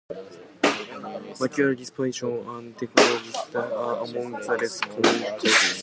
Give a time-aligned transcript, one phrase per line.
[1.39, 5.79] Macular dystrophies and telangiectasia are among the less common causes.